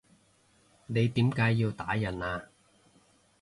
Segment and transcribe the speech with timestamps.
[0.87, 2.49] 你點解要打人啊？